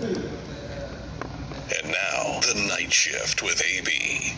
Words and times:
And 0.00 1.86
now, 1.86 2.40
the 2.40 2.66
night 2.68 2.92
shift 2.92 3.42
with 3.42 3.62
AB. 3.62 4.34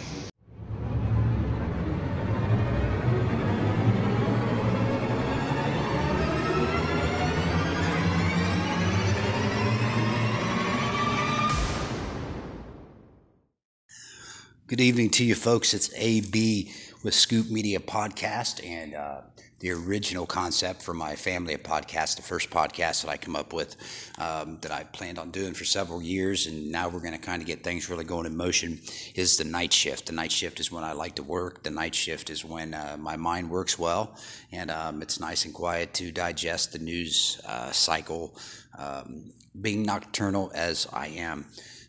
Good 14.69 14.81
evening 14.81 15.11
to 15.11 15.25
you, 15.25 15.37
folks. 15.37 15.75
It's 15.75 15.95
AB 15.95 16.73
with 17.05 17.15
Scoop 17.15 17.49
Media 17.49 17.79
Podcast 17.79 18.67
and 18.67 18.97
uh, 18.97 19.21
the 19.61 19.71
original 19.71 20.27
concept 20.27 20.83
for 20.83 20.93
my 20.93 21.15
family 21.15 21.55
of 21.55 21.63
podcasts, 21.63 22.17
the 22.17 22.23
first 22.23 22.51
podcast 22.51 23.05
that 23.05 23.09
I 23.09 23.17
come 23.17 23.37
up 23.37 23.53
with 23.53 23.77
um, 24.19 24.59
that 24.63 24.73
I 24.73 24.83
planned 24.83 25.21
on 25.21 25.31
doing 25.31 25.55
for 25.55 25.65
several 25.65 26.03
years. 26.03 26.49
And 26.49 26.73
now 26.73 26.89
we're 26.89 26.99
going 26.99 27.13
to 27.13 27.19
kind 27.19 27.41
of 27.41 27.47
get 27.47 27.63
things 27.63 27.89
really 27.89 28.03
going 28.03 28.27
in 28.27 28.37
motion 28.37 28.81
is 29.15 29.37
the 29.37 29.45
night 29.45 29.73
shift. 29.73 30.07
The 30.07 30.13
night 30.13 30.33
shift 30.33 30.59
is 30.59 30.73
when 30.73 30.83
I 30.83 30.95
like 30.95 31.15
to 31.15 31.23
work. 31.23 31.63
The 31.63 31.71
night 31.71 31.95
shift 31.95 32.29
is 32.29 32.45
when 32.45 32.75
uh, 32.75 32.97
my 32.99 33.15
mind 33.15 33.49
works 33.49 33.79
well 33.79 34.19
and 34.51 34.73
um, 34.73 35.01
it's 35.01 35.21
nice 35.21 35.45
and 35.45 35.55
quiet 35.55 35.95
to 35.95 36.11
digest 36.11 36.73
the 36.73 36.81
news 36.81 37.41
uh, 37.47 37.71
cycle, 37.71 38.37
um, 38.77 39.31
being 39.61 39.85
nocturnal 39.85 40.51
as 40.57 40.89
I 40.93 41.07
am. 41.07 41.47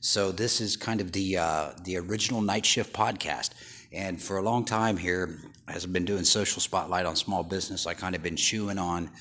So 0.07 0.31
this 0.31 0.61
is 0.61 0.77
kind 0.77 1.01
of 1.01 1.11
the 1.11 1.37
uh, 1.37 1.71
the 1.83 1.97
original 1.97 2.41
night 2.41 2.65
shift 2.65 2.93
podcast. 2.93 3.49
And 3.91 4.21
for 4.21 4.37
a 4.37 4.41
long 4.41 4.63
time 4.63 4.95
here, 4.95 5.37
as 5.67 5.83
I've 5.83 5.91
been 5.91 6.05
doing 6.05 6.23
social 6.23 6.61
spotlight 6.61 7.05
on 7.05 7.17
small 7.17 7.43
business, 7.43 7.85
I 7.85 7.93
kind 7.93 8.15
of 8.15 8.23
been 8.23 8.37
chewing 8.37 8.77
on 8.77 9.11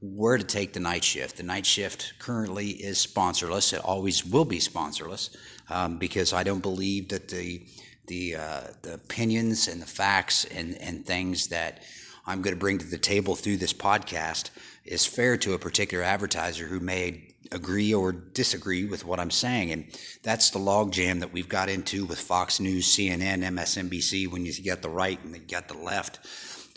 where 0.00 0.38
to 0.38 0.44
take 0.44 0.72
the 0.72 0.78
night 0.78 1.02
shift. 1.02 1.38
The 1.38 1.42
night 1.42 1.66
shift 1.66 2.14
currently 2.20 2.68
is 2.68 3.04
sponsorless. 3.04 3.72
It 3.72 3.80
always 3.80 4.24
will 4.24 4.44
be 4.44 4.60
sponsorless 4.60 5.36
um, 5.68 5.98
because 5.98 6.32
I 6.32 6.44
don't 6.44 6.62
believe 6.62 7.08
that 7.08 7.28
the 7.28 7.66
the 8.06 8.36
uh, 8.36 8.60
the 8.82 8.94
opinions 8.94 9.66
and 9.66 9.82
the 9.82 9.86
facts 9.86 10.44
and 10.44 10.76
and 10.80 11.04
things 11.04 11.48
that 11.48 11.82
I'm 12.24 12.40
going 12.40 12.54
to 12.54 12.60
bring 12.60 12.78
to 12.78 12.86
the 12.86 12.98
table 12.98 13.34
through 13.34 13.56
this 13.56 13.72
podcast 13.72 14.50
is 14.84 15.06
fair 15.06 15.36
to 15.38 15.54
a 15.54 15.58
particular 15.58 16.04
advertiser 16.04 16.68
who 16.68 16.78
may 16.78 17.34
agree 17.52 17.92
or 17.94 18.12
disagree 18.12 18.84
with 18.84 19.04
what 19.04 19.20
I'm 19.20 19.30
saying. 19.30 19.70
And 19.72 19.86
that's 20.22 20.50
the 20.50 20.58
logjam 20.58 21.20
that 21.20 21.32
we've 21.32 21.48
got 21.48 21.68
into 21.68 22.04
with 22.04 22.18
Fox 22.18 22.60
News, 22.60 22.86
CNN, 22.86 23.42
MSNBC, 23.42 24.30
when 24.30 24.44
you 24.44 24.52
get 24.54 24.82
the 24.82 24.88
right 24.88 25.22
and 25.22 25.34
you 25.34 25.40
get 25.40 25.68
the 25.68 25.76
left. 25.76 26.20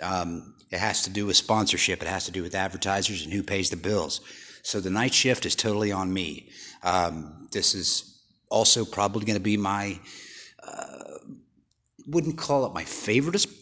Um, 0.02 0.56
it 0.72 0.80
has 0.80 1.04
to 1.04 1.10
do 1.10 1.26
with 1.26 1.36
sponsorship, 1.36 2.02
it 2.02 2.08
has 2.08 2.26
to 2.26 2.32
do 2.32 2.44
with 2.44 2.56
advertisers 2.56 3.24
and 3.24 3.34
who 3.34 3.44
pays 3.44 3.70
the 3.70 3.78
bills. 3.78 4.22
So 4.62 4.80
the 4.80 4.90
night 4.90 5.14
shift 5.14 5.46
is 5.46 5.56
totally 5.56 5.92
on 5.92 6.14
me. 6.14 6.50
Um, 6.84 7.48
this 7.52 7.74
is 7.74 8.22
also 8.50 8.86
probably 8.86 9.26
going 9.26 9.38
to 9.38 9.44
be 9.44 9.58
my, 9.58 10.00
uh, 10.64 11.18
wouldn't 12.06 12.38
call 12.38 12.66
it 12.66 12.74
my 12.74 12.84
favoriteest 12.84 13.59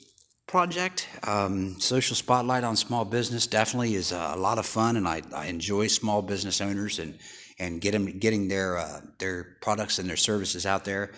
project. 0.48 1.10
Um, 1.24 1.80
Social 1.80 2.16
Spotlight 2.16 2.64
on 2.64 2.76
Small 2.78 3.06
Business 3.06 3.46
definitely 3.48 3.96
is 3.96 4.14
a 4.14 4.36
lot 4.38 4.58
of 4.58 4.66
fun, 4.66 4.96
and 4.96 5.08
I, 5.08 5.22
I 5.36 5.48
enjoy 5.48 5.88
small 5.88 6.22
business 6.22 6.62
owners 6.62 7.00
and 7.00 7.20
and 7.60 7.82
get 7.82 7.92
them, 7.92 8.20
getting 8.20 8.48
their 8.48 8.78
uh, 8.78 9.02
their 9.20 9.58
products 9.62 10.00
and 10.00 10.10
their 10.10 10.18
services 10.18 10.66
out 10.66 10.86
there. 10.86 11.12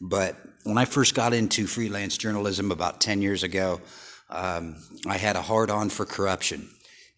But 0.00 0.36
when 0.64 0.78
I 0.78 0.84
first 0.84 1.14
got 1.14 1.32
into 1.32 1.66
freelance 1.66 2.18
journalism 2.18 2.72
about 2.72 3.00
ten 3.00 3.22
years 3.22 3.42
ago, 3.44 3.80
um, 4.28 4.76
I 5.06 5.16
had 5.16 5.36
a 5.36 5.42
hard 5.42 5.70
on 5.70 5.88
for 5.88 6.04
corruption. 6.04 6.68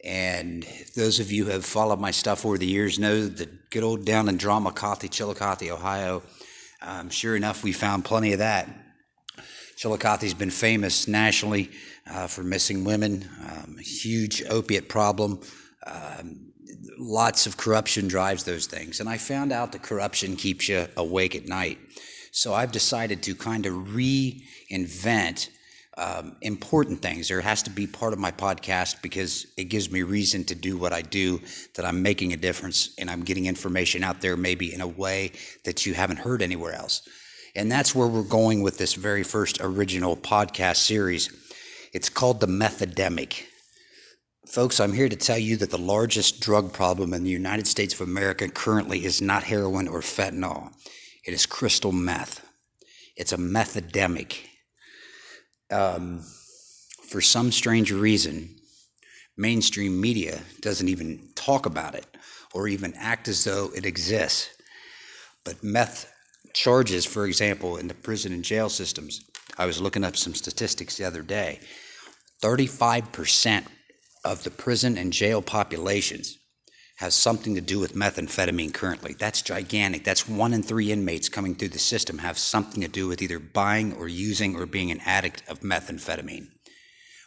And 0.04 0.66
those 0.94 1.18
of 1.18 1.32
you 1.32 1.46
who 1.46 1.50
have 1.52 1.64
followed 1.64 1.98
my 1.98 2.10
stuff 2.10 2.44
over 2.44 2.58
the 2.58 2.66
years 2.66 2.98
know 2.98 3.26
the 3.26 3.48
good 3.70 3.82
old 3.82 4.04
down 4.04 4.28
in 4.28 4.36
Drumacothe, 4.36 5.10
Chillicothe, 5.10 5.70
Ohio. 5.70 6.22
Um, 6.82 7.08
sure 7.08 7.34
enough, 7.34 7.64
we 7.64 7.72
found 7.72 8.04
plenty 8.04 8.34
of 8.34 8.40
that 8.40 8.83
Chillicothe's 9.76 10.34
been 10.34 10.50
famous 10.50 11.08
nationally 11.08 11.70
uh, 12.08 12.26
for 12.26 12.42
missing 12.42 12.84
women, 12.84 13.28
um, 13.40 13.76
huge 13.78 14.42
opiate 14.48 14.88
problem. 14.88 15.40
Um, 15.86 16.52
lots 16.98 17.46
of 17.46 17.56
corruption 17.56 18.08
drives 18.08 18.44
those 18.44 18.66
things. 18.66 19.00
And 19.00 19.08
I 19.08 19.18
found 19.18 19.52
out 19.52 19.72
that 19.72 19.82
corruption 19.82 20.36
keeps 20.36 20.68
you 20.68 20.86
awake 20.96 21.34
at 21.34 21.46
night. 21.46 21.78
So 22.30 22.54
I've 22.54 22.72
decided 22.72 23.22
to 23.24 23.34
kind 23.34 23.66
of 23.66 23.72
reinvent 23.72 25.50
um, 25.96 26.36
important 26.40 27.00
things. 27.00 27.28
There 27.28 27.40
has 27.40 27.62
to 27.62 27.70
be 27.70 27.86
part 27.86 28.12
of 28.12 28.18
my 28.18 28.32
podcast 28.32 29.00
because 29.02 29.46
it 29.56 29.64
gives 29.64 29.90
me 29.90 30.02
reason 30.02 30.44
to 30.44 30.54
do 30.54 30.76
what 30.76 30.92
I 30.92 31.02
do, 31.02 31.40
that 31.76 31.84
I'm 31.84 32.02
making 32.02 32.32
a 32.32 32.36
difference 32.36 32.92
and 32.98 33.08
I'm 33.08 33.22
getting 33.22 33.46
information 33.46 34.02
out 34.02 34.20
there 34.20 34.36
maybe 34.36 34.74
in 34.74 34.80
a 34.80 34.88
way 34.88 35.32
that 35.64 35.86
you 35.86 35.94
haven't 35.94 36.18
heard 36.18 36.42
anywhere 36.42 36.72
else. 36.72 37.08
And 37.56 37.70
that's 37.70 37.94
where 37.94 38.08
we're 38.08 38.24
going 38.24 38.62
with 38.62 38.78
this 38.78 38.94
very 38.94 39.22
first 39.22 39.58
original 39.60 40.16
podcast 40.16 40.78
series. 40.78 41.30
It's 41.92 42.08
called 42.08 42.40
The 42.40 42.48
Methademic. 42.48 43.44
Folks, 44.44 44.80
I'm 44.80 44.92
here 44.92 45.08
to 45.08 45.14
tell 45.14 45.38
you 45.38 45.56
that 45.58 45.70
the 45.70 45.78
largest 45.78 46.40
drug 46.40 46.72
problem 46.72 47.14
in 47.14 47.22
the 47.22 47.30
United 47.30 47.68
States 47.68 47.94
of 47.94 48.00
America 48.00 48.48
currently 48.48 49.04
is 49.04 49.22
not 49.22 49.44
heroin 49.44 49.86
or 49.86 50.00
fentanyl, 50.00 50.72
it 51.24 51.32
is 51.32 51.46
crystal 51.46 51.92
meth. 51.92 52.44
It's 53.16 53.32
a 53.32 53.38
methademic. 53.38 54.40
Um, 55.70 56.22
for 57.08 57.20
some 57.20 57.52
strange 57.52 57.92
reason, 57.92 58.56
mainstream 59.36 60.00
media 60.00 60.40
doesn't 60.60 60.88
even 60.88 61.28
talk 61.36 61.66
about 61.66 61.94
it 61.94 62.06
or 62.52 62.66
even 62.66 62.94
act 62.94 63.28
as 63.28 63.44
though 63.44 63.70
it 63.76 63.86
exists. 63.86 64.50
But 65.44 65.62
meth 65.62 66.13
charges, 66.54 67.04
for 67.04 67.26
example, 67.26 67.76
in 67.76 67.88
the 67.88 67.94
prison 67.94 68.32
and 68.32 68.44
jail 68.44 68.68
systems. 68.70 69.20
I 69.58 69.66
was 69.66 69.80
looking 69.80 70.04
up 70.04 70.16
some 70.16 70.34
statistics 70.34 70.96
the 70.96 71.04
other 71.04 71.22
day. 71.22 71.60
35% 72.42 73.66
of 74.24 74.42
the 74.44 74.50
prison 74.50 74.96
and 74.96 75.12
jail 75.12 75.42
populations 75.42 76.38
has 76.98 77.14
something 77.14 77.56
to 77.56 77.60
do 77.60 77.80
with 77.80 77.94
methamphetamine 77.94 78.72
currently. 78.72 79.14
That's 79.18 79.42
gigantic. 79.42 80.04
That's 80.04 80.28
one 80.28 80.54
in 80.54 80.62
three 80.62 80.92
inmates 80.92 81.28
coming 81.28 81.54
through 81.54 81.70
the 81.70 81.78
system 81.78 82.18
have 82.18 82.38
something 82.38 82.80
to 82.82 82.88
do 82.88 83.08
with 83.08 83.20
either 83.20 83.40
buying 83.40 83.92
or 83.94 84.06
using 84.06 84.54
or 84.54 84.64
being 84.64 84.90
an 84.92 85.00
addict 85.04 85.42
of 85.48 85.60
methamphetamine. 85.60 86.46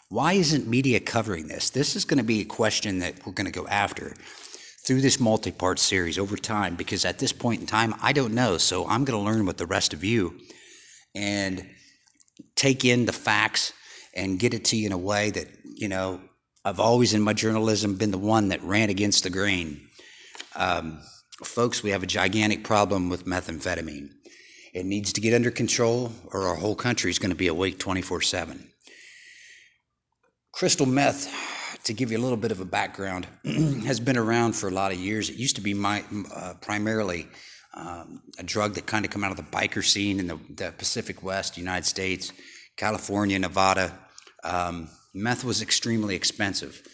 Why 0.09 0.33
isn't 0.33 0.67
media 0.67 1.01
covering 1.01 1.47
this? 1.47 1.69
This 1.69 1.97
is 1.97 2.05
going 2.05 2.17
to 2.17 2.23
be 2.23 2.39
a 2.39 2.45
question 2.45 2.99
that 2.99 3.25
we're 3.25 3.33
going 3.33 3.51
to 3.51 3.59
go 3.59 3.67
after 3.67 4.13
through 4.87 5.01
this 5.01 5.19
multi 5.19 5.51
part 5.51 5.79
series 5.79 6.17
over 6.17 6.37
time 6.37 6.75
because 6.75 7.03
at 7.03 7.19
this 7.19 7.33
point 7.33 7.59
in 7.59 7.67
time, 7.67 7.93
I 8.01 8.13
don't 8.13 8.33
know. 8.33 8.57
So 8.57 8.87
I'm 8.87 9.03
going 9.03 9.19
to 9.19 9.25
learn 9.25 9.45
with 9.45 9.57
the 9.57 9.65
rest 9.65 9.93
of 9.93 10.01
you 10.01 10.39
and 11.13 11.67
take 12.55 12.85
in 12.85 13.05
the 13.05 13.11
facts 13.11 13.73
and 14.15 14.39
get 14.39 14.53
it 14.53 14.63
to 14.65 14.77
you 14.77 14.85
in 14.85 14.93
a 14.93 14.97
way 14.97 15.29
that, 15.31 15.47
you 15.65 15.89
know, 15.89 16.21
I've 16.63 16.79
always 16.79 17.13
in 17.13 17.21
my 17.21 17.33
journalism 17.33 17.95
been 17.95 18.11
the 18.11 18.17
one 18.17 18.47
that 18.47 18.63
ran 18.63 18.89
against 18.89 19.23
the 19.23 19.29
grain. 19.29 19.81
Um, 20.55 21.01
folks, 21.43 21.83
we 21.83 21.89
have 21.89 22.03
a 22.03 22.07
gigantic 22.07 22.63
problem 22.63 23.09
with 23.09 23.25
methamphetamine. 23.25 24.11
It 24.73 24.85
needs 24.85 25.11
to 25.13 25.21
get 25.21 25.33
under 25.33 25.51
control, 25.51 26.13
or 26.31 26.47
our 26.47 26.55
whole 26.55 26.75
country 26.75 27.11
is 27.11 27.19
going 27.19 27.31
to 27.31 27.35
be 27.35 27.47
awake 27.47 27.77
24 27.77 28.21
7. 28.21 28.69
Crystal 30.53 30.85
meth 30.85 31.27
to 31.87 31.93
give 31.93 32.11
you 32.11 32.17
a 32.17 32.19
little 32.19 32.37
bit 32.37 32.51
of 32.51 32.59
a 32.59 32.65
background, 32.65 33.27
has 33.85 34.01
been 34.01 34.17
around 34.17 34.53
for 34.53 34.67
a 34.67 34.71
lot 34.71 34.91
of 34.91 34.99
years. 34.99 35.29
It 35.29 35.37
used 35.37 35.55
to 35.55 35.61
be 35.61 35.73
my, 35.73 36.03
uh, 36.35 36.53
primarily 36.59 37.27
um, 37.73 38.21
a 38.37 38.43
drug 38.43 38.73
that 38.73 38.85
kind 38.85 39.05
of 39.05 39.11
come 39.11 39.23
out 39.23 39.31
of 39.31 39.37
the 39.37 39.43
biker 39.43 39.83
scene 39.83 40.19
in 40.19 40.27
the, 40.27 40.37
the 40.49 40.73
Pacific 40.77 41.23
West, 41.23 41.57
United 41.57 41.85
States, 41.85 42.33
California, 42.75 43.39
Nevada. 43.39 43.97
Um, 44.43 44.89
meth 45.13 45.45
was 45.45 45.61
extremely 45.61 46.13
expensive. 46.13 46.85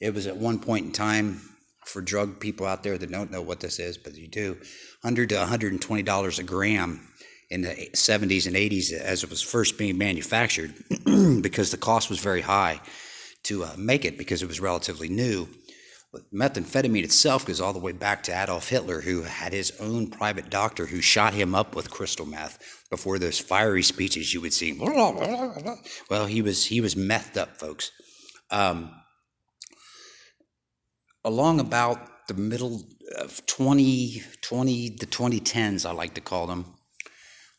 It 0.00 0.14
was 0.14 0.26
at 0.26 0.36
one 0.36 0.58
point 0.58 0.84
in 0.84 0.92
time 0.92 1.42
for 1.84 2.02
drug 2.02 2.40
people 2.40 2.66
out 2.66 2.82
there 2.82 2.98
that 2.98 3.10
don't 3.10 3.30
know 3.30 3.42
what 3.42 3.60
this 3.60 3.78
is, 3.78 3.98
but 3.98 4.16
you 4.16 4.26
do, 4.26 4.54
100 5.02 5.28
to 5.28 5.36
120 5.36 6.02
dollars 6.02 6.40
a 6.40 6.42
gram 6.42 7.06
in 7.50 7.62
the 7.62 7.88
70s 7.94 8.46
and 8.46 8.56
80s 8.56 8.92
as 8.92 9.22
it 9.22 9.30
was 9.30 9.42
first 9.42 9.78
being 9.78 9.96
manufactured 9.96 10.74
because 11.40 11.70
the 11.70 11.76
cost 11.76 12.10
was 12.10 12.18
very 12.18 12.40
high 12.40 12.80
to 13.44 13.64
uh, 13.64 13.74
make 13.76 14.04
it 14.04 14.18
because 14.18 14.42
it 14.42 14.48
was 14.48 14.60
relatively 14.60 15.08
new. 15.08 15.48
But 16.12 16.32
methamphetamine 16.34 17.04
itself 17.04 17.46
goes 17.46 17.60
all 17.60 17.72
the 17.72 17.78
way 17.78 17.92
back 17.92 18.24
to 18.24 18.32
Adolf 18.32 18.68
Hitler, 18.68 19.00
who 19.02 19.22
had 19.22 19.52
his 19.52 19.72
own 19.78 20.08
private 20.08 20.50
doctor 20.50 20.86
who 20.86 21.00
shot 21.00 21.34
him 21.34 21.54
up 21.54 21.76
with 21.76 21.90
crystal 21.90 22.26
meth 22.26 22.86
before 22.90 23.18
those 23.18 23.38
fiery 23.38 23.84
speeches 23.84 24.34
you 24.34 24.40
would 24.40 24.52
see. 24.52 24.72
Well, 26.10 26.26
he 26.26 26.42
was 26.42 26.66
he 26.66 26.80
was 26.80 26.96
methed 26.96 27.36
up, 27.36 27.56
folks. 27.58 27.92
Um, 28.50 28.90
along 31.24 31.60
about 31.60 32.26
the 32.26 32.34
middle 32.34 32.82
of 33.16 33.44
20, 33.46 34.22
20, 34.42 34.88
the 34.98 35.06
2010s, 35.06 35.88
I 35.88 35.92
like 35.92 36.14
to 36.14 36.20
call 36.20 36.46
them, 36.46 36.64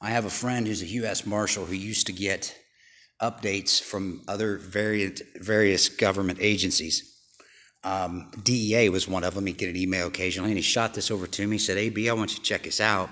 I 0.02 0.10
have 0.10 0.26
a 0.26 0.30
friend 0.30 0.68
who's 0.68 0.82
a 0.82 0.88
U.S. 0.88 1.26
Marshal 1.26 1.66
who 1.66 1.76
used 1.76 2.08
to 2.08 2.14
get 2.14 2.56
updates 3.22 3.82
from 3.82 4.22
other 4.28 4.58
various, 4.58 5.22
various 5.40 5.90
government 5.90 6.40
agencies 6.42 7.08
Um, 7.84 8.32
DEA 8.44 8.90
was 8.90 9.08
one 9.08 9.24
of 9.24 9.34
them. 9.34 9.48
He'd 9.48 9.58
get 9.58 9.70
an 9.70 9.76
email 9.76 10.08
occasionally, 10.08 10.52
and 10.52 10.58
he 10.58 10.62
shot 10.62 10.94
this 10.94 11.10
over 11.10 11.26
to 11.28 11.48
me. 11.48 11.56
He 11.56 11.60
said, 11.60 11.78
AB, 11.78 12.10
I 12.10 12.14
want 12.14 12.32
you 12.32 12.38
to 12.38 12.44
check 12.44 12.64
this 12.64 12.80
out. 12.80 13.10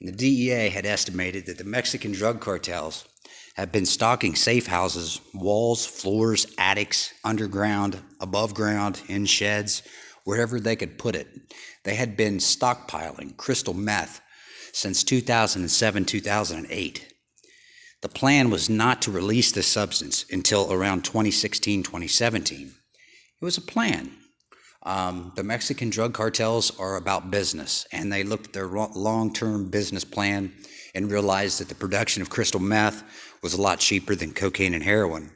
And 0.00 0.08
the 0.08 0.16
DEA 0.16 0.68
had 0.68 0.86
estimated 0.86 1.46
that 1.46 1.58
the 1.58 1.64
Mexican 1.64 2.12
drug 2.12 2.40
cartels 2.40 3.06
have 3.56 3.72
been 3.72 3.86
stocking 3.86 4.34
safe 4.36 4.66
houses, 4.66 5.20
walls, 5.34 5.86
floors, 5.86 6.46
attics, 6.58 7.14
underground, 7.24 8.00
above 8.20 8.54
ground, 8.54 9.00
in 9.08 9.26
sheds, 9.26 9.82
wherever 10.24 10.60
they 10.60 10.76
could 10.76 10.98
put 10.98 11.16
it. 11.16 11.26
They 11.84 11.94
had 11.94 12.16
been 12.16 12.36
stockpiling 12.38 13.36
crystal 13.36 13.74
meth 13.74 14.20
since 14.72 15.02
2007 15.02 16.04
2008. 16.04 17.14
The 18.00 18.08
plan 18.08 18.50
was 18.50 18.70
not 18.70 19.02
to 19.02 19.10
release 19.10 19.50
the 19.50 19.62
substance 19.62 20.24
until 20.30 20.72
around 20.72 21.04
2016 21.04 21.82
2017. 21.82 22.72
It 23.40 23.44
was 23.44 23.58
a 23.58 23.62
plan. 23.62 24.12
Um, 24.84 25.32
the 25.34 25.42
Mexican 25.42 25.90
drug 25.90 26.14
cartels 26.14 26.78
are 26.78 26.96
about 26.96 27.30
business, 27.30 27.86
and 27.92 28.12
they 28.12 28.22
looked 28.22 28.48
at 28.48 28.52
their 28.52 28.68
long 28.68 29.32
term 29.32 29.68
business 29.68 30.04
plan 30.04 30.52
and 30.94 31.10
realized 31.10 31.60
that 31.60 31.68
the 31.68 31.74
production 31.74 32.22
of 32.22 32.30
crystal 32.30 32.60
meth 32.60 33.02
was 33.42 33.54
a 33.54 33.60
lot 33.60 33.80
cheaper 33.80 34.14
than 34.14 34.32
cocaine 34.32 34.74
and 34.74 34.84
heroin. 34.84 35.30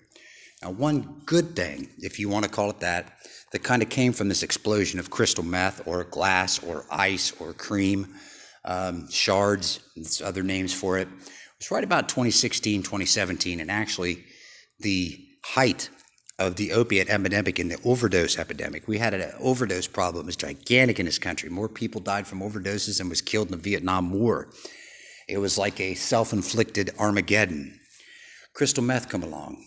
Now, 0.63 0.71
one 0.71 1.23
good 1.27 1.57
thing, 1.57 1.89
if 1.99 2.21
you 2.21 2.29
want 2.29 2.45
to 2.45 2.51
call 2.51 2.71
it 2.71 2.81
that, 2.81 3.19
that 3.51 3.65
kind 3.65 3.83
of 3.83 3.89
came 3.89 4.13
from 4.13 4.29
this 4.29 4.45
explosion 4.45 5.01
of 5.01 5.11
crystal 5.11 5.45
meth 5.45 5.87
or 5.87 6.05
glass 6.05 6.63
or 6.63 6.87
ice 6.91 7.33
or 7.41 7.53
cream, 7.53 8.15
um, 8.65 9.11
shards, 9.11 9.81
other 10.25 10.45
names 10.45 10.73
for 10.73 10.99
it, 10.99 11.09
was 11.63 11.71
right 11.71 11.85
about 11.85 12.09
2016, 12.09 12.83
2017, 12.83 13.61
and 13.61 13.71
actually 13.71 14.25
the 14.81 15.17
height 15.45 15.91
of 16.37 16.57
the 16.57 16.73
opiate 16.73 17.09
epidemic 17.09 17.61
and 17.61 17.71
the 17.71 17.79
overdose 17.85 18.37
epidemic. 18.37 18.89
We 18.89 18.99
had 18.99 19.15
an 19.15 19.31
overdose 19.39 19.87
problem. 19.87 20.25
It 20.25 20.27
was 20.27 20.37
gigantic 20.37 20.99
in 20.99 21.07
this 21.07 21.21
country. 21.21 21.49
More 21.49 21.69
people 21.69 22.01
died 22.01 22.27
from 22.27 22.41
overdoses 22.41 22.99
than 22.99 23.09
was 23.09 23.21
killed 23.21 23.47
in 23.49 23.53
the 23.53 23.63
Vietnam 23.63 24.11
War. 24.11 24.49
It 25.29 25.39
was 25.39 25.57
like 25.57 25.79
a 25.79 25.95
self-inflicted 25.95 26.91
Armageddon. 26.99 27.79
Crystal 28.55 28.83
meth 28.83 29.09
come 29.09 29.23
along. 29.23 29.65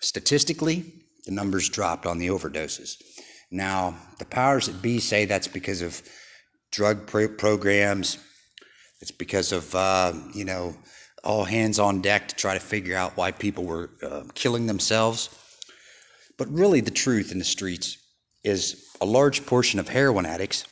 Statistically, 0.00 0.84
the 1.24 1.32
numbers 1.32 1.68
dropped 1.68 2.06
on 2.06 2.18
the 2.18 2.28
overdoses. 2.28 3.02
Now, 3.50 3.96
the 4.20 4.26
powers 4.26 4.66
that 4.66 4.80
be 4.80 5.00
say 5.00 5.24
that's 5.24 5.48
because 5.48 5.82
of 5.82 6.02
drug 6.70 7.08
pro- 7.08 7.28
programs. 7.28 8.18
It's 9.00 9.10
because 9.10 9.50
of, 9.50 9.74
uh, 9.74 10.12
you 10.32 10.44
know, 10.44 10.76
all 11.24 11.44
hands 11.44 11.78
on 11.78 12.00
deck 12.00 12.28
to 12.28 12.34
try 12.34 12.54
to 12.54 12.60
figure 12.60 12.96
out 12.96 13.16
why 13.16 13.30
people 13.30 13.64
were 13.64 13.90
uh, 14.02 14.24
killing 14.34 14.66
themselves. 14.66 15.28
But 16.36 16.48
really, 16.48 16.80
the 16.80 16.90
truth 16.90 17.30
in 17.30 17.38
the 17.38 17.44
streets 17.44 17.98
is 18.42 18.88
a 19.00 19.06
large 19.06 19.46
portion 19.46 19.78
of 19.78 19.88
heroin 19.88 20.26
addicts 20.26 20.66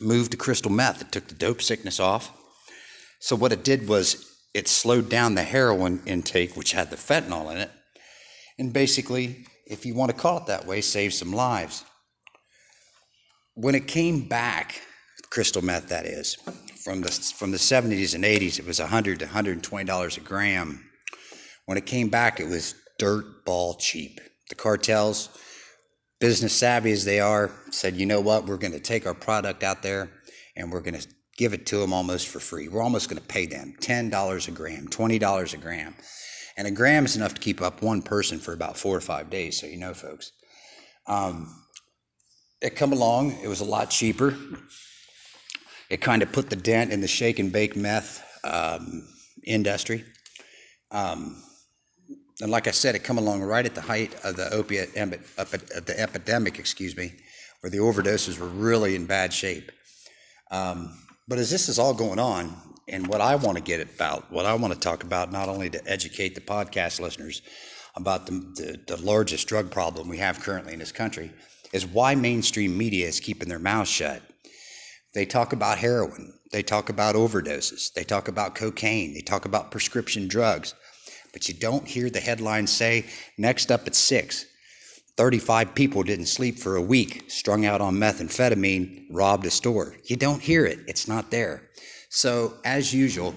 moved 0.00 0.30
to 0.30 0.36
crystal 0.36 0.70
meth. 0.70 1.02
It 1.02 1.12
took 1.12 1.26
the 1.26 1.34
dope 1.34 1.62
sickness 1.62 1.98
off. 1.98 2.36
So, 3.18 3.36
what 3.36 3.52
it 3.52 3.64
did 3.64 3.88
was 3.88 4.26
it 4.54 4.68
slowed 4.68 5.08
down 5.08 5.34
the 5.34 5.42
heroin 5.42 6.02
intake, 6.06 6.56
which 6.56 6.72
had 6.72 6.90
the 6.90 6.96
fentanyl 6.96 7.50
in 7.52 7.58
it, 7.58 7.70
and 8.58 8.72
basically, 8.72 9.46
if 9.66 9.84
you 9.86 9.94
want 9.94 10.10
to 10.10 10.16
call 10.16 10.38
it 10.38 10.46
that 10.46 10.66
way, 10.66 10.80
saved 10.80 11.14
some 11.14 11.32
lives. 11.32 11.84
When 13.54 13.74
it 13.74 13.86
came 13.86 14.26
back, 14.26 14.80
crystal 15.30 15.62
meth 15.62 15.88
that 15.88 16.06
is, 16.06 16.36
from 16.84 17.02
the 17.02 17.10
from 17.10 17.50
the 17.50 17.56
70s 17.56 18.14
and 18.14 18.24
80s, 18.24 18.58
it 18.58 18.66
was 18.66 18.80
100 18.80 19.20
to 19.20 19.24
120 19.26 19.84
dollars 19.84 20.16
a 20.16 20.20
gram. 20.20 20.84
When 21.66 21.78
it 21.78 21.86
came 21.86 22.08
back, 22.08 22.40
it 22.40 22.48
was 22.48 22.74
dirt 22.98 23.44
ball 23.44 23.74
cheap. 23.74 24.20
The 24.48 24.54
cartels, 24.56 25.28
business 26.18 26.52
savvy 26.52 26.92
as 26.92 27.04
they 27.04 27.20
are, 27.20 27.50
said, 27.70 27.96
you 27.96 28.06
know 28.06 28.20
what, 28.20 28.46
we're 28.46 28.56
going 28.56 28.72
to 28.72 28.80
take 28.80 29.06
our 29.06 29.14
product 29.14 29.62
out 29.62 29.82
there 29.82 30.10
and 30.56 30.70
we're 30.70 30.80
going 30.80 30.98
to 30.98 31.06
give 31.36 31.54
it 31.54 31.64
to 31.66 31.78
them 31.78 31.92
almost 31.92 32.28
for 32.28 32.40
free. 32.40 32.68
We're 32.68 32.82
almost 32.82 33.08
going 33.08 33.20
to 33.20 33.26
pay 33.26 33.46
them 33.46 33.74
$10 33.80 34.48
a 34.48 34.50
gram, 34.50 34.88
$20 34.88 35.54
a 35.54 35.56
gram. 35.56 35.94
And 36.56 36.66
a 36.66 36.70
gram 36.70 37.06
is 37.06 37.16
enough 37.16 37.34
to 37.34 37.40
keep 37.40 37.62
up 37.62 37.80
one 37.80 38.02
person 38.02 38.38
for 38.38 38.52
about 38.52 38.76
four 38.76 38.94
or 38.94 39.00
five 39.00 39.30
days, 39.30 39.58
so 39.58 39.66
you 39.66 39.78
know, 39.78 39.94
folks. 39.94 40.32
Um, 41.06 41.64
it 42.60 42.76
come 42.76 42.92
along, 42.92 43.38
it 43.42 43.48
was 43.48 43.60
a 43.60 43.64
lot 43.64 43.88
cheaper. 43.88 44.36
It 45.90 46.00
kind 46.00 46.22
of 46.22 46.32
put 46.32 46.48
the 46.48 46.56
dent 46.56 46.92
in 46.92 47.00
the 47.00 47.08
shake 47.08 47.38
and 47.40 47.52
bake 47.52 47.76
meth 47.76 48.24
um, 48.44 49.06
industry. 49.44 50.04
Um, 50.92 51.42
and 52.40 52.50
like 52.50 52.66
I 52.66 52.70
said, 52.70 52.94
it 52.94 53.00
come 53.00 53.18
along 53.18 53.42
right 53.42 53.66
at 53.66 53.74
the 53.74 53.82
height 53.82 54.14
of 54.24 54.36
the 54.36 54.50
opiate 54.52 54.94
the 54.94 55.94
epidemic, 55.98 56.58
excuse 56.58 56.96
me, 56.96 57.12
where 57.60 57.70
the 57.70 57.78
overdoses 57.78 58.38
were 58.38 58.46
really 58.46 58.94
in 58.94 59.06
bad 59.06 59.32
shape. 59.32 59.70
Um, 60.50 60.96
but 61.28 61.38
as 61.38 61.50
this 61.50 61.68
is 61.68 61.78
all 61.78 61.92
going 61.92 62.18
on, 62.18 62.56
and 62.88 63.06
what 63.06 63.20
I 63.20 63.36
want 63.36 63.56
to 63.56 63.62
get 63.62 63.80
about, 63.80 64.32
what 64.32 64.46
I 64.46 64.54
want 64.54 64.74
to 64.74 64.80
talk 64.80 65.04
about, 65.04 65.30
not 65.30 65.48
only 65.48 65.70
to 65.70 65.86
educate 65.86 66.34
the 66.34 66.40
podcast 66.40 67.00
listeners 67.00 67.42
about 67.94 68.26
the, 68.26 68.32
the, 68.32 68.96
the 68.96 69.02
largest 69.02 69.46
drug 69.46 69.70
problem 69.70 70.08
we 70.08 70.18
have 70.18 70.40
currently 70.40 70.72
in 70.72 70.78
this 70.78 70.92
country, 70.92 71.30
is 71.72 71.86
why 71.86 72.14
mainstream 72.14 72.76
media 72.76 73.06
is 73.06 73.20
keeping 73.20 73.48
their 73.48 73.58
mouths 73.58 73.90
shut. 73.90 74.22
They 75.14 75.26
talk 75.26 75.52
about 75.52 75.78
heroin, 75.78 76.34
they 76.52 76.62
talk 76.62 76.88
about 76.88 77.16
overdoses, 77.16 77.92
they 77.92 78.04
talk 78.04 78.28
about 78.28 78.54
cocaine, 78.54 79.14
they 79.14 79.20
talk 79.20 79.44
about 79.44 79.70
prescription 79.70 80.28
drugs, 80.28 80.74
but 81.32 81.48
you 81.48 81.54
don't 81.54 81.88
hear 81.88 82.10
the 82.10 82.20
headlines 82.20 82.70
say, 82.70 83.06
next 83.36 83.70
up 83.70 83.86
at 83.86 83.94
six, 83.94 84.46
35 85.16 85.74
people 85.74 86.02
didn't 86.02 86.26
sleep 86.26 86.58
for 86.58 86.76
a 86.76 86.82
week, 86.82 87.24
strung 87.28 87.66
out 87.66 87.80
on 87.80 87.96
methamphetamine, 87.96 89.06
robbed 89.10 89.46
a 89.46 89.50
store. 89.50 89.96
You 90.04 90.16
don't 90.16 90.40
hear 90.40 90.64
it, 90.64 90.78
it's 90.86 91.08
not 91.08 91.30
there. 91.30 91.68
So, 92.08 92.54
as 92.64 92.94
usual, 92.94 93.34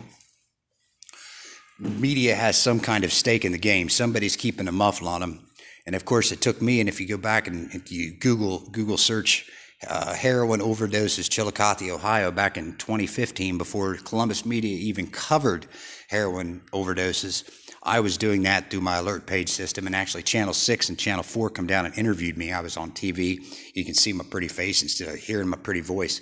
media 1.79 2.35
has 2.35 2.57
some 2.57 2.79
kind 2.79 3.03
of 3.03 3.11
stake 3.11 3.45
in 3.45 3.51
the 3.51 3.57
game. 3.57 3.89
Somebody's 3.89 4.35
keeping 4.35 4.67
a 4.67 4.71
muffle 4.71 5.07
on 5.07 5.21
them. 5.21 5.47
And 5.85 5.95
of 5.95 6.05
course, 6.05 6.31
it 6.31 6.41
took 6.41 6.61
me, 6.61 6.79
and 6.79 6.87
if 6.87 7.01
you 7.01 7.07
go 7.07 7.17
back 7.17 7.47
and 7.47 7.83
you 7.89 8.17
Google, 8.17 8.59
Google 8.71 8.97
search 8.97 9.49
uh, 9.87 10.13
heroin 10.13 10.59
overdoses, 10.59 11.29
Chillicothe, 11.29 11.89
Ohio, 11.91 12.31
back 12.31 12.57
in 12.57 12.75
2015, 12.77 13.57
before 13.57 13.95
Columbus 13.95 14.45
Media 14.45 14.75
even 14.77 15.07
covered 15.07 15.65
heroin 16.09 16.61
overdoses, 16.71 17.43
I 17.83 17.99
was 17.99 18.17
doing 18.17 18.43
that 18.43 18.69
through 18.69 18.81
my 18.81 18.97
alert 18.97 19.25
page 19.25 19.49
system, 19.49 19.85
and 19.87 19.95
actually, 19.95 20.23
Channel 20.23 20.53
6 20.53 20.89
and 20.89 20.97
Channel 20.97 21.23
4 21.23 21.49
come 21.49 21.67
down 21.67 21.85
and 21.85 21.97
interviewed 21.97 22.37
me. 22.37 22.51
I 22.51 22.61
was 22.61 22.77
on 22.77 22.91
TV. 22.91 23.43
You 23.75 23.83
can 23.83 23.93
see 23.93 24.13
my 24.13 24.23
pretty 24.23 24.47
face 24.47 24.81
instead 24.81 25.09
of 25.09 25.15
hearing 25.15 25.49
my 25.49 25.57
pretty 25.57 25.81
voice. 25.81 26.21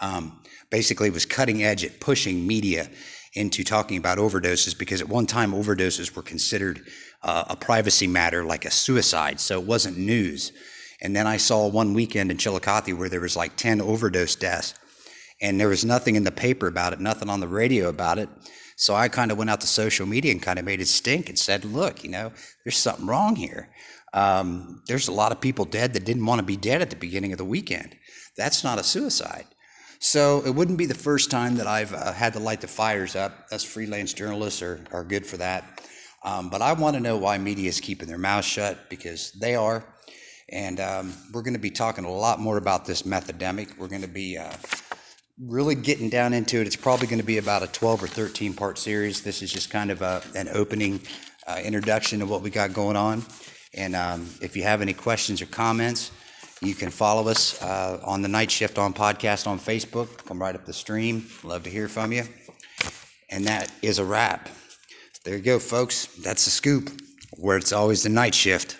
Um, 0.00 0.40
basically, 0.70 1.10
was 1.10 1.26
cutting 1.26 1.62
edge 1.62 1.84
at 1.84 1.98
pushing 1.98 2.46
media 2.46 2.88
into 3.34 3.64
talking 3.64 3.96
about 3.96 4.18
overdoses 4.18 4.78
because 4.78 5.00
at 5.00 5.08
one 5.08 5.26
time 5.26 5.52
overdoses 5.52 6.14
were 6.14 6.22
considered 6.22 6.86
uh, 7.22 7.44
a 7.48 7.56
privacy 7.56 8.06
matter 8.06 8.44
like 8.44 8.64
a 8.64 8.70
suicide, 8.70 9.40
so 9.40 9.60
it 9.60 9.66
wasn't 9.66 9.98
news. 9.98 10.52
And 11.02 11.16
then 11.16 11.26
I 11.26 11.36
saw 11.36 11.66
one 11.66 11.94
weekend 11.94 12.30
in 12.30 12.38
Chillicothe 12.38 12.92
where 12.92 13.08
there 13.08 13.20
was 13.20 13.36
like 13.36 13.56
10 13.56 13.80
overdose 13.80 14.36
deaths, 14.36 14.74
and 15.42 15.60
there 15.60 15.68
was 15.68 15.84
nothing 15.84 16.14
in 16.14 16.22
the 16.22 16.30
paper 16.30 16.68
about 16.68 16.92
it, 16.92 17.00
nothing 17.00 17.28
on 17.28 17.40
the 17.40 17.48
radio 17.48 17.88
about 17.88 18.18
it. 18.18 18.28
So 18.76 18.94
I 18.94 19.08
kind 19.08 19.32
of 19.32 19.36
went 19.36 19.50
out 19.50 19.60
to 19.62 19.66
social 19.66 20.06
media 20.06 20.30
and 20.30 20.40
kind 20.40 20.60
of 20.60 20.64
made 20.64 20.80
it 20.80 20.86
stink 20.86 21.28
and 21.28 21.38
said, 21.38 21.64
look, 21.64 22.04
you 22.04 22.10
know, 22.10 22.32
there's 22.64 22.76
something 22.76 23.06
wrong 23.06 23.34
here. 23.34 23.68
Um, 24.14 24.82
there's 24.86 25.08
a 25.08 25.12
lot 25.12 25.32
of 25.32 25.40
people 25.40 25.64
dead 25.64 25.92
that 25.94 26.04
didn't 26.04 26.24
want 26.24 26.38
to 26.38 26.44
be 26.44 26.56
dead 26.56 26.80
at 26.80 26.90
the 26.90 26.96
beginning 26.96 27.32
of 27.32 27.38
the 27.38 27.44
weekend. 27.44 27.96
That's 28.36 28.62
not 28.62 28.78
a 28.78 28.84
suicide. 28.84 29.46
So 29.98 30.42
it 30.44 30.54
wouldn't 30.54 30.78
be 30.78 30.86
the 30.86 30.94
first 30.94 31.30
time 31.30 31.56
that 31.56 31.66
I've 31.66 31.92
uh, 31.92 32.12
had 32.12 32.32
to 32.34 32.38
light 32.38 32.60
the 32.60 32.68
fires 32.68 33.16
up. 33.16 33.46
Us 33.50 33.64
freelance 33.64 34.12
journalists 34.12 34.62
are, 34.62 34.84
are 34.92 35.04
good 35.04 35.26
for 35.26 35.36
that. 35.38 35.82
Um, 36.24 36.50
but 36.50 36.62
I 36.62 36.72
want 36.72 36.94
to 36.94 37.00
know 37.00 37.16
why 37.16 37.38
media 37.38 37.68
is 37.68 37.80
keeping 37.80 38.08
their 38.08 38.18
mouths 38.18 38.46
shut 38.46 38.88
because 38.88 39.32
they 39.32 39.54
are. 39.54 39.84
And 40.52 40.78
um, 40.80 41.14
we're 41.32 41.42
going 41.42 41.54
to 41.54 41.60
be 41.60 41.70
talking 41.70 42.04
a 42.04 42.12
lot 42.12 42.38
more 42.38 42.58
about 42.58 42.84
this 42.84 43.02
methademic. 43.02 43.78
We're 43.78 43.88
going 43.88 44.02
to 44.02 44.08
be 44.08 44.36
uh, 44.36 44.52
really 45.40 45.74
getting 45.74 46.08
down 46.08 46.34
into 46.34 46.60
it, 46.60 46.66
it's 46.66 46.76
probably 46.76 47.06
going 47.06 47.20
to 47.20 47.24
be 47.24 47.38
about 47.38 47.62
a 47.62 47.66
12 47.68 48.04
or 48.04 48.06
13 48.06 48.54
part 48.54 48.78
series. 48.78 49.22
This 49.22 49.42
is 49.42 49.50
just 49.50 49.70
kind 49.70 49.90
of 49.90 50.02
a, 50.02 50.22
an 50.34 50.48
opening 50.52 51.00
uh, 51.46 51.60
introduction 51.62 52.20
to 52.20 52.26
what 52.26 52.42
we 52.42 52.50
got 52.50 52.72
going 52.72 52.96
on. 52.96 53.24
And 53.74 53.96
um, 53.96 54.28
if 54.40 54.56
you 54.56 54.62
have 54.62 54.82
any 54.82 54.92
questions 54.92 55.40
or 55.40 55.46
comments, 55.46 56.12
you 56.60 56.74
can 56.74 56.90
follow 56.90 57.28
us 57.28 57.60
uh, 57.62 58.00
on 58.04 58.22
the 58.22 58.28
Night 58.28 58.50
Shift 58.50 58.78
on 58.78 58.92
podcast 58.92 59.46
on 59.46 59.58
Facebook. 59.58 60.24
Come 60.26 60.40
right 60.40 60.54
up 60.54 60.66
the 60.66 60.72
stream. 60.72 61.26
Love 61.42 61.64
to 61.64 61.70
hear 61.70 61.88
from 61.88 62.12
you. 62.12 62.24
And 63.30 63.46
that 63.46 63.72
is 63.80 63.98
a 63.98 64.04
wrap. 64.04 64.48
There 65.24 65.36
you 65.36 65.42
go, 65.42 65.58
folks. 65.58 66.06
That's 66.22 66.44
the 66.44 66.50
scoop, 66.50 66.90
where 67.38 67.56
it's 67.56 67.72
always 67.72 68.02
the 68.02 68.10
night 68.10 68.34
shift. 68.34 68.76